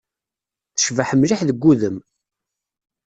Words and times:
Tecbeḥ 0.75 1.09
mliḥ 1.15 1.41
deg 1.43 1.61
wudem. 1.63 1.97